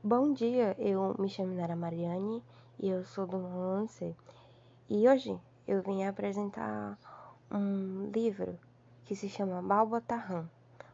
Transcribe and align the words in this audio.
Bom 0.00 0.32
dia, 0.32 0.76
eu 0.78 1.16
me 1.18 1.28
chamo 1.28 1.56
Nara 1.56 1.74
Mariane 1.74 2.40
e 2.78 2.88
eu 2.88 3.04
sou 3.04 3.26
do 3.26 3.84
C. 3.88 4.14
E 4.88 5.08
hoje 5.08 5.36
eu 5.66 5.82
vim 5.82 6.04
apresentar 6.04 6.96
um 7.50 8.08
livro 8.14 8.56
que 9.04 9.16
se 9.16 9.28
chama 9.28 9.60
Balbatarran, 9.60 10.48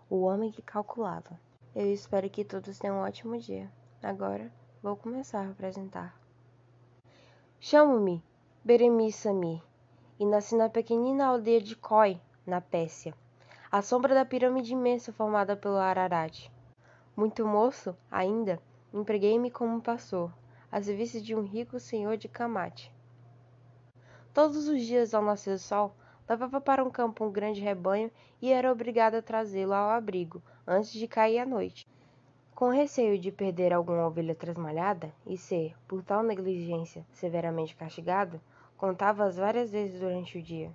O 0.08 0.22
Homem 0.22 0.50
que 0.50 0.62
Calculava. 0.62 1.38
Eu 1.76 1.92
espero 1.92 2.30
que 2.30 2.46
todos 2.46 2.78
tenham 2.78 2.96
um 2.96 3.02
ótimo 3.02 3.38
dia. 3.38 3.70
Agora 4.02 4.50
vou 4.82 4.96
começar 4.96 5.46
a 5.46 5.50
apresentar. 5.50 6.18
Chamo-me 7.60 8.24
Beremiz 8.64 9.16
Samir 9.16 9.60
e 10.18 10.24
nasci 10.24 10.56
na 10.56 10.70
pequenina 10.70 11.26
aldeia 11.26 11.60
de 11.60 11.76
Khoi, 11.76 12.18
na 12.46 12.62
Pérsia, 12.62 13.14
à 13.70 13.82
sombra 13.82 14.14
da 14.14 14.24
pirâmide 14.24 14.72
imensa 14.72 15.12
formada 15.12 15.54
pelo 15.54 15.76
Ararat. 15.76 16.50
Muito 17.14 17.46
moço, 17.46 17.94
ainda, 18.10 18.58
Empreguei-me 18.94 19.50
como 19.50 19.82
pastor, 19.82 20.32
a 20.70 20.80
serviço 20.80 21.20
de 21.20 21.34
um 21.34 21.42
rico 21.42 21.80
senhor 21.80 22.16
de 22.16 22.28
Camate. 22.28 22.94
Todos 24.32 24.68
os 24.68 24.82
dias 24.82 25.12
ao 25.12 25.20
nascer 25.20 25.54
do 25.54 25.58
sol, 25.58 25.96
levava 26.28 26.60
para 26.60 26.84
um 26.84 26.88
campo 26.88 27.24
um 27.24 27.32
grande 27.32 27.60
rebanho 27.60 28.08
e 28.40 28.52
era 28.52 28.70
obrigado 28.70 29.16
a 29.16 29.22
trazê-lo 29.22 29.74
ao 29.74 29.90
abrigo 29.90 30.40
antes 30.64 30.92
de 30.92 31.08
cair 31.08 31.40
a 31.40 31.44
noite. 31.44 31.88
Com 32.54 32.68
receio 32.68 33.18
de 33.18 33.32
perder 33.32 33.72
alguma 33.72 34.06
ovelha 34.06 34.32
trasmalhada 34.32 35.12
e 35.26 35.36
ser, 35.36 35.74
por 35.88 36.04
tal 36.04 36.22
negligência, 36.22 37.04
severamente 37.10 37.74
castigado, 37.74 38.40
contava-as 38.76 39.36
várias 39.36 39.72
vezes 39.72 39.98
durante 39.98 40.38
o 40.38 40.42
dia. 40.42 40.70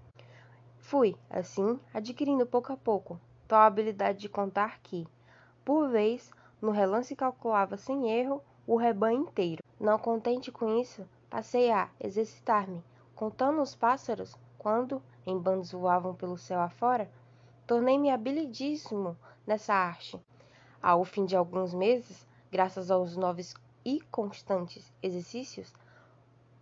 Fui, 0.77 1.15
assim, 1.29 1.79
adquirindo 1.93 2.45
pouco 2.45 2.73
a 2.73 2.75
pouco 2.75 3.17
tal 3.47 3.61
habilidade 3.61 4.19
de 4.19 4.27
contar 4.27 4.79
que, 4.81 5.07
por 5.63 5.89
vez, 5.89 6.29
no 6.61 6.71
relance 6.71 7.15
calculava 7.15 7.77
sem 7.77 8.11
erro 8.11 8.41
o 8.67 8.75
rebanho 8.75 9.21
inteiro. 9.21 9.63
Não 9.79 9.97
contente 9.97 10.51
com 10.51 10.79
isso, 10.79 11.07
passei 11.29 11.71
a 11.71 11.89
exercitar-me, 11.99 12.83
contando 13.15 13.61
os 13.61 13.73
pássaros, 13.73 14.35
quando, 14.57 15.01
em 15.25 15.37
bandos 15.37 15.71
voavam 15.71 16.13
pelo 16.13 16.37
céu 16.37 16.59
afora, 16.59 17.09
tornei-me 17.65 18.09
habilidíssimo 18.09 19.17
nessa 19.47 19.73
arte. 19.73 20.19
Ao 20.81 21.03
fim 21.05 21.25
de 21.25 21.35
alguns 21.35 21.73
meses, 21.73 22.27
graças 22.51 22.91
aos 22.91 23.15
novos 23.15 23.53
e 23.85 24.01
constantes 24.11 24.91
exercícios, 25.01 25.73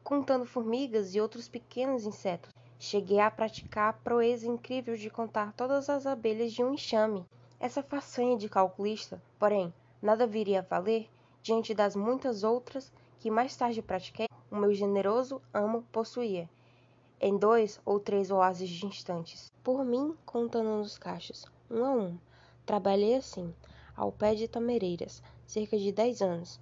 contando 0.04 0.46
formigas 0.46 1.16
e 1.16 1.20
outros 1.20 1.48
pequenos 1.50 2.06
insetos, 2.06 2.54
cheguei 2.80 3.20
a 3.20 3.32
praticar 3.32 3.90
a 3.90 3.94
proeza 3.94 4.48
incrível 4.48 4.96
de 4.96 5.10
contar 5.10 5.54
todas 5.54 5.90
as 5.90 6.06
abelhas 6.06 6.54
de 6.54 6.64
um 6.64 6.74
enxame. 6.74 7.26
Essa 7.60 7.82
façanha 7.82 8.38
de 8.38 8.48
calculista, 8.48 9.22
porém, 9.40 9.74
nada 10.02 10.28
viria 10.28 10.60
a 10.60 10.64
valer 10.64 11.10
diante 11.42 11.74
das 11.74 11.96
muitas 11.96 12.44
outras 12.44 12.92
que 13.20 13.32
mais 13.32 13.56
tarde 13.56 13.82
pratiquei, 13.82 14.28
o 14.52 14.56
meu 14.56 14.74
generoso 14.74 15.42
amo 15.54 15.84
possuía, 15.92 16.50
em 17.20 17.38
dois 17.38 17.80
ou 17.86 18.00
três 18.00 18.30
oásis 18.30 18.70
distantes. 18.70 19.52
Por 19.64 19.84
mim, 19.84 20.16
contando 20.26 20.78
nos 20.78 20.98
cachos, 20.98 21.46
um 21.70 21.84
a 21.84 21.92
um. 21.92 22.18
Trabalhei 22.66 23.16
assim, 23.16 23.54
ao 23.96 24.12
pé 24.12 24.36
de 24.36 24.48
Tamereiras, 24.48 25.24
cerca 25.46 25.78
de 25.78 25.92
dez 25.92 26.22
anos. 26.22 26.60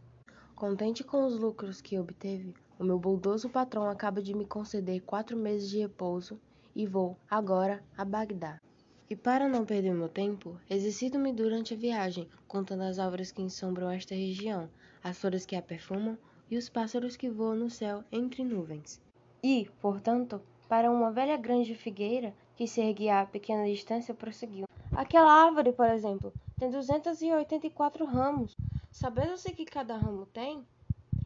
Contente 0.55 1.03
com 1.03 1.25
os 1.25 1.37
lucros 1.37 1.81
que 1.81 1.99
obteve, 1.99 2.53
o 2.79 2.83
meu 2.83 2.97
bondoso 2.99 3.49
patrão 3.49 3.89
acaba 3.89 4.21
de 4.21 4.33
me 4.33 4.45
conceder 4.45 5.01
quatro 5.01 5.35
meses 5.35 5.69
de 5.69 5.79
repouso 5.79 6.39
e 6.75 6.85
vou, 6.85 7.17
agora, 7.29 7.83
a 7.97 8.05
Bagdá. 8.05 8.59
E 9.07 9.15
para 9.15 9.47
não 9.47 9.65
perder 9.65 9.93
meu 9.93 10.09
tempo, 10.09 10.59
exercito-me 10.67 11.31
durante 11.31 11.75
a 11.75 11.77
viagem, 11.77 12.27
contando 12.47 12.81
as 12.81 12.97
árvores 12.97 13.31
que 13.31 13.41
ensombram 13.41 13.91
esta 13.91 14.15
região, 14.15 14.67
as 15.03 15.15
flores 15.19 15.45
que 15.45 15.55
a 15.55 15.61
perfumam 15.61 16.17
e 16.49 16.57
os 16.57 16.69
pássaros 16.69 17.15
que 17.15 17.29
voam 17.29 17.55
no 17.55 17.69
céu 17.69 18.03
entre 18.11 18.43
nuvens. 18.43 18.99
E, 19.43 19.69
portanto, 19.79 20.41
para 20.67 20.89
uma 20.89 21.11
velha 21.11 21.37
grande 21.37 21.75
figueira 21.75 22.33
que 22.55 22.67
se 22.67 22.81
erguia 22.81 23.21
a 23.21 23.25
pequena 23.27 23.65
distância, 23.67 24.11
prosseguiu. 24.13 24.65
Aquela 24.91 25.31
árvore, 25.31 25.71
por 25.71 25.87
exemplo, 25.87 26.33
tem 26.57 26.71
284 26.71 28.05
ramos. 28.05 28.55
Sabendo-se 28.91 29.51
que 29.53 29.65
cada 29.65 29.97
ramo 29.97 30.25
tem, 30.25 30.65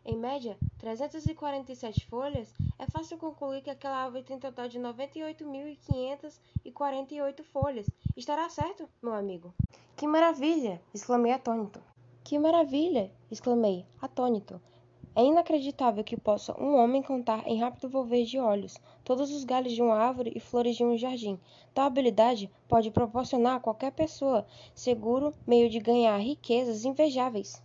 em 0.06 0.16
média, 0.16 0.58
347 0.80 2.08
folhas, 2.08 2.54
é 2.78 2.86
fácil 2.88 3.18
concluir 3.18 3.62
que 3.62 3.70
aquela 3.70 4.04
árvore 4.04 4.24
tem 4.24 4.38
total 4.40 4.68
de 4.68 4.78
98.548 4.80 7.44
folhas. 7.44 7.88
Estará 8.16 8.50
certo, 8.50 8.90
meu 9.02 9.14
amigo? 9.14 9.54
Que 9.96 10.08
maravilha! 10.08 10.82
exclamei 10.94 11.32
atônito. 11.32 11.82
Que 12.24 12.38
maravilha! 12.40 13.12
exclamei, 13.30 13.86
atônito. 14.02 14.60
É 15.16 15.24
inacreditável 15.24 16.04
que 16.04 16.16
possa 16.16 16.56
um 16.62 16.76
homem 16.76 17.02
contar 17.04 17.46
em 17.46 17.60
rápido 17.60 17.90
volver 17.90 18.24
de 18.24 18.40
olhos 18.40 18.78
todos 19.04 19.32
os 19.32 19.44
galhos 19.44 19.74
de 19.74 19.82
uma 19.82 19.96
árvore 19.96 20.32
e 20.34 20.40
flores 20.40 20.78
de 20.78 20.86
um 20.86 20.98
jardim. 20.98 21.38
Tal 21.74 21.88
habilidade 21.88 22.50
pode 22.68 22.90
proporcionar 22.90 23.58
a 23.58 23.60
qualquer 23.60 23.92
pessoa 23.92 24.48
seguro 24.74 25.34
meio 25.46 25.70
de 25.70 25.80
ganhar 25.80 26.16
riquezas 26.18 26.86
invejáveis. 26.86 27.62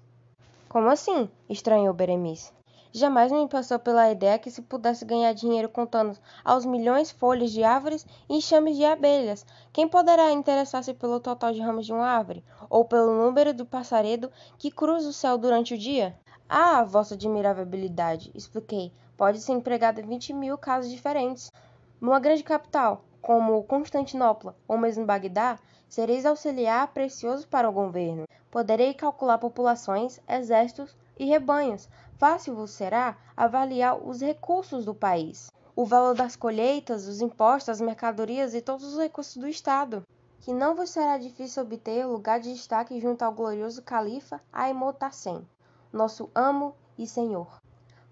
Como 0.75 0.91
assim? 0.91 1.31
estranhou 1.49 1.95
Beremiz. 1.95 2.53
Jamais 2.91 3.31
me 3.31 3.49
passou 3.49 3.79
pela 3.79 4.11
ideia 4.11 4.41
que 4.41 4.51
se 4.51 4.61
pudesse 4.61 5.05
ganhar 5.05 5.33
dinheiro 5.33 5.69
contando 5.69 6.19
aos 6.45 6.65
milhões 6.65 7.13
folhas 7.13 7.53
de 7.53 7.63
árvores 7.63 8.05
e 8.29 8.39
enxames 8.39 8.77
de 8.77 8.85
abelhas. 8.85 9.47
Quem 9.73 9.87
poderá 9.87 10.33
interessar-se 10.33 10.93
pelo 10.93 11.21
total 11.21 11.53
de 11.53 11.61
ramos 11.61 11.87
de 11.87 11.93
uma 11.93 12.05
árvore? 12.05 12.43
Ou 12.69 12.85
pelo 12.85 13.15
número 13.15 13.55
do 13.55 13.65
passaredo 13.65 14.33
que 14.59 14.69
cruza 14.69 15.11
o 15.11 15.13
céu 15.13 15.39
durante 15.39 15.75
o 15.75 15.79
dia? 15.79 16.19
Ah, 16.49 16.83
vossa 16.83 17.15
admirável 17.15 17.63
habilidade, 17.63 18.33
expliquei, 18.35 18.93
pode 19.17 19.41
ser 19.41 19.53
empregada 19.53 20.01
em 20.01 20.09
vinte 20.09 20.33
mil 20.33 20.59
casos 20.59 20.91
diferentes. 20.91 21.53
Numa 22.01 22.19
grande 22.19 22.43
capital, 22.43 23.05
como 23.23 23.63
Constantinopla 23.63 24.57
ou 24.67 24.77
mesmo 24.77 25.07
Bagdá, 25.07 25.57
sereis 25.95 26.27
auxiliar 26.27 26.89
precioso 26.89 27.47
para 27.47 27.71
o 27.71 27.73
governo. 27.73 28.27
Poderei 28.51 28.93
calcular 28.93 29.39
populações, 29.39 30.21
exércitos 30.29 30.97
e 31.17 31.25
rebanhos. 31.25 31.89
Fácil 32.19 32.57
vos 32.57 32.73
será 32.73 33.17
avaliar 33.37 33.97
os 34.05 34.21
recursos 34.21 34.85
do 34.85 34.93
país, 34.93 35.53
o 35.77 35.87
valor 35.87 36.17
das 36.17 36.35
colheitas, 36.35 37.07
os 37.07 37.21
impostos, 37.21 37.69
as 37.69 37.81
mercadorias 37.81 38.55
e 38.55 38.61
todos 38.61 38.85
os 38.93 38.99
recursos 38.99 39.37
do 39.37 39.47
Estado. 39.47 40.03
Que 40.41 40.53
não 40.53 40.75
vos 40.75 40.91
será 40.91 41.17
difícil 41.17 41.63
obter 41.63 42.05
lugar 42.05 42.41
de 42.41 42.53
destaque 42.53 43.01
junto 43.01 43.23
ao 43.23 43.33
glorioso 43.33 43.81
califa 43.81 44.41
Aimotassem, 44.53 45.47
nosso 45.93 46.29
amo 46.35 46.75
e 46.99 47.07
senhor. 47.07 47.59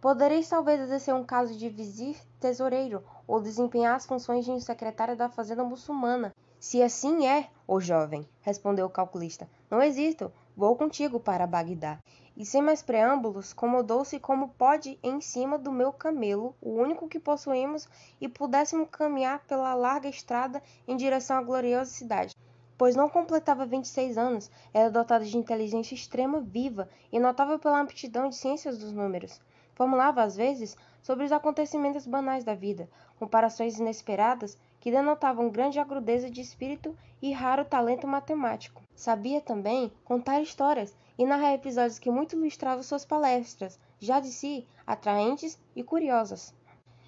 Podereis 0.01 0.49
talvez 0.49 0.81
exercer 0.81 1.15
um 1.15 1.25
caso 1.25 1.59
de 1.59 1.69
vizir 1.69 2.17
tesoureiro 2.39 3.03
ou 3.27 3.41
desempenhar 3.41 3.97
as 3.97 4.07
funções 4.07 4.45
de 4.45 4.53
um 4.53 4.61
secretário 4.61 5.17
da 5.17 5.29
fazenda 5.29 5.65
muçulmana 5.65 6.33
se 6.63 6.81
assim 6.81 7.27
é, 7.27 7.49
ó 7.67 7.81
jovem, 7.81 8.25
respondeu 8.41 8.87
o 8.87 8.89
calculista, 8.89 9.51
não 9.69 9.83
existo. 9.83 10.31
Vou 10.57 10.77
contigo 10.77 11.19
para 11.19 11.45
Bagdá. 11.45 11.99
E 12.37 12.47
sem 12.47 12.63
mais 12.63 12.81
preâmbulos, 12.81 13.53
comodou-se 13.53 14.21
como 14.21 14.51
pode 14.51 14.97
em 15.03 15.21
cima 15.21 15.59
do 15.59 15.73
meu 15.73 15.93
camelo, 15.93 16.55
o 16.61 16.71
único 16.71 17.09
que 17.09 17.19
possuímos, 17.19 17.89
e 18.21 18.29
pudéssemos 18.29 18.89
caminhar 18.93 19.41
pela 19.41 19.75
larga 19.75 20.09
estrada 20.09 20.63
em 20.87 20.97
direção 20.97 21.37
à 21.37 21.43
gloriosa 21.43 21.91
cidade. 21.91 22.37
Pois 22.79 22.95
não 22.95 23.09
completava 23.09 23.67
vinte 23.67 23.87
e 23.87 23.89
seis 23.89 24.17
anos, 24.17 24.49
era 24.73 24.89
dotado 24.89 25.25
de 25.25 25.37
inteligência 25.37 25.97
extrema, 25.97 26.41
viva 26.41 26.89
e 27.11 27.19
notável 27.19 27.59
pela 27.59 27.81
aptidão 27.81 28.29
de 28.29 28.37
ciências 28.37 28.79
dos 28.79 28.93
números. 28.93 29.41
Formulava, 29.75 30.23
às 30.23 30.37
vezes, 30.37 30.77
sobre 31.03 31.25
os 31.25 31.33
acontecimentos 31.33 32.07
banais 32.07 32.45
da 32.45 32.55
vida, 32.55 32.89
comparações 33.19 33.81
inesperadas 33.81 34.57
que 34.83 34.91
denotavam 34.91 35.49
grande 35.49 35.79
agrudeza 35.79 36.29
de 36.29 36.41
espírito 36.41 36.99
e 37.23 37.31
raro 37.31 37.65
talento 37.65 38.05
matemático. 38.05 38.83
Sabia 38.97 39.41
também 39.41 39.93
contar 40.05 40.43
histórias 40.43 40.93
e 41.17 41.25
narrar 41.25 41.55
episódios 41.55 42.01
que 42.01 42.11
muito 42.11 42.35
ilustravam 42.35 42.83
suas 42.83 43.05
palestras, 43.05 43.79
já 44.01 44.19
de 44.19 44.33
si 44.33 44.67
atraentes 44.85 45.57
e 45.77 45.85
curiosas. 45.85 46.53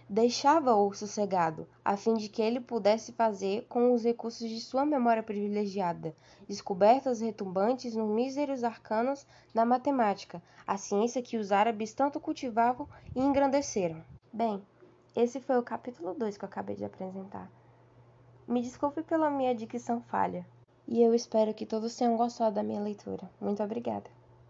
Deixava-o 0.09 0.95
sossegado, 0.95 1.67
a 1.85 1.97
fim 1.97 2.15
de 2.15 2.29
que 2.29 2.41
ele 2.41 2.61
pudesse 2.61 3.11
fazer 3.11 3.67
com 3.69 3.93
os 3.93 4.05
recursos 4.05 4.49
de 4.49 4.61
sua 4.61 4.87
memória 4.87 5.23
privilegiada 5.23 6.15
descobertas 6.47 7.21
retumbantes 7.21 7.97
nos 7.97 8.09
míseros 8.09 8.63
arcanos 8.63 9.27
da 9.53 9.65
matemática, 9.65 10.41
a 10.65 10.77
ciência 10.77 11.23
que 11.23 11.37
os 11.37 11.51
árabes 11.51 11.93
tanto 11.93 12.21
cultivavam 12.21 12.89
e 13.17 13.21
engrandeceram. 13.21 14.01
Bem, 14.33 14.63
esse 15.17 15.41
foi 15.41 15.59
o 15.59 15.63
capítulo 15.63 16.15
2 16.15 16.37
que 16.37 16.45
eu 16.45 16.49
acabei 16.49 16.77
de 16.77 16.85
apresentar. 16.85 17.51
Me 18.47 18.61
desculpe 18.61 19.03
pela 19.03 19.31
minha 19.31 19.55
dicção 19.55 20.03
falha, 20.03 20.47
e 20.87 21.03
eu 21.03 21.15
espero 21.15 21.55
que 21.55 21.65
todos 21.65 21.97
tenham 21.97 22.17
gostado 22.17 22.57
da 22.57 22.63
minha 22.63 22.81
leitura. 22.81 23.31
Muito 23.41 23.63
obrigada. 23.63 24.11